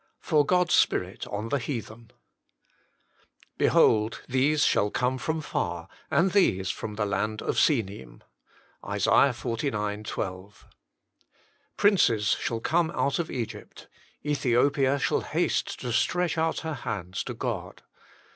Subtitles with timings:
[0.27, 2.09] Jor o& a Spirit on ilje
[3.59, 8.23] "Behold, these shall come from far; and these from the land of Sinim."
[8.83, 9.09] ISA.
[9.11, 10.05] xlix.
[10.07, 10.65] 12.
[11.77, 13.87] "Princes shall come out of Egypt;
[14.25, 17.83] Ethiopia shall haste to stretch out her hands to God."